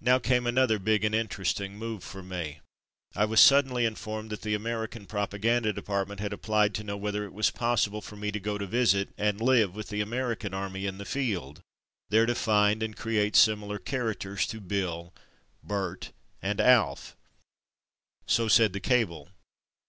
[0.00, 2.58] Now came another big and interesting move for me.
[3.14, 7.32] I was suddenly informed that the American Propaganda Department had applied to know whether it
[7.32, 10.86] was possible for me to go to visit, and live with the Amer ican Army
[10.86, 11.62] in the field,
[12.08, 15.12] there to find and create similar characters to ''Bill,''
[15.62, 16.10] "Bert,"
[16.42, 17.14] and ''Alf."
[18.26, 19.28] So said the cable.